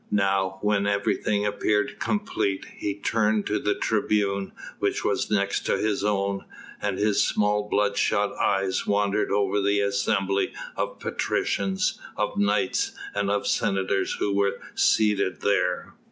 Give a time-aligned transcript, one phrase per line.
[0.09, 6.03] Now, when everything appeared complete, he turned to the tribune which was next to his
[6.03, 6.43] own,
[6.81, 13.45] and his small bloodshot eyes wandered over the assembly of patricians, of knights and of
[13.45, 15.93] senators who were seated there.